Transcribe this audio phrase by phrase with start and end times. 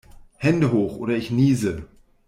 [0.37, 1.87] Hände hoch oder ich niese!